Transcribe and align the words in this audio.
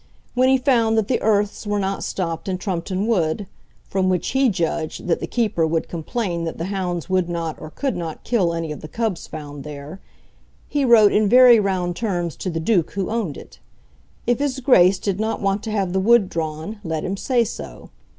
When 0.33 0.49
he 0.49 0.57
found 0.57 0.97
that 0.97 1.07
the 1.07 1.21
earths 1.21 1.67
were 1.67 1.77
not 1.77 2.03
stopped 2.03 2.47
in 2.49 2.57
Trumpeton 2.57 3.05
Wood, 3.05 3.45
from 3.87 4.09
which 4.09 4.29
he 4.29 4.49
judged 4.49 5.05
that 5.05 5.19
the 5.19 5.27
keeper 5.27 5.63
would 5.67 5.87
complain 5.87 6.43
that 6.45 6.57
the 6.57 6.65
hounds 6.73 7.07
would 7.07 7.29
not 7.29 7.61
or 7.61 7.69
could 7.69 7.95
not 7.95 8.23
kill 8.23 8.51
any 8.51 8.71
of 8.71 8.81
the 8.81 8.87
cubs 8.87 9.27
found 9.27 9.63
there, 9.63 10.01
he 10.67 10.83
wrote 10.83 11.11
in 11.13 11.29
very 11.29 11.59
round 11.59 11.95
terms 11.95 12.35
to 12.37 12.49
the 12.49 12.59
Duke 12.59 12.89
who 12.93 13.11
owned 13.11 13.37
it. 13.37 13.59
If 14.25 14.39
His 14.39 14.59
Grace 14.59 14.97
did 14.97 15.19
not 15.19 15.39
want 15.39 15.61
to 15.65 15.71
have 15.71 15.93
the 15.93 15.99
wood 15.99 16.29
drawn, 16.29 16.79
let 16.83 17.03
him 17.03 17.15
say 17.15 17.43
so. 17.43 17.91